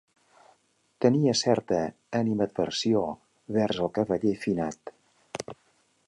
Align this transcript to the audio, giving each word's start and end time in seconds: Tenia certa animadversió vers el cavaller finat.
Tenia 1.05 1.33
certa 1.41 1.81
animadversió 2.19 3.03
vers 3.57 3.81
el 3.85 3.91
cavaller 3.99 4.33
finat. 4.47 4.95